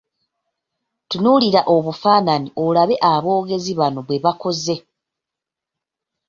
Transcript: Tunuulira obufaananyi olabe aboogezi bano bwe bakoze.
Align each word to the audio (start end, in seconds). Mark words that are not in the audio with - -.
Tunuulira 1.09 1.61
obufaananyi 1.75 2.49
olabe 2.65 2.95
aboogezi 3.11 3.71
bano 3.79 3.99
bwe 4.07 4.21
bakoze. 4.25 4.75